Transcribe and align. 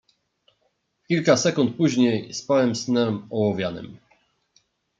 "I 1.03 1.03
w 1.03 1.07
kilka 1.07 1.37
sekund 1.37 1.75
później 1.77 2.33
spałem 2.33 2.75
snem 2.75 3.27
ołowianym." 3.29 3.97